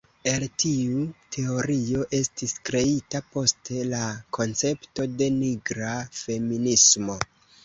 El 0.29 0.43
tiu 0.61 1.01
teorio 1.35 2.05
estis 2.19 2.55
kreita 2.69 3.21
poste 3.35 3.85
la 3.91 4.01
koncepto 4.39 5.07
de 5.21 5.29
Nigra 5.37 5.93
feminismo. 6.23 7.21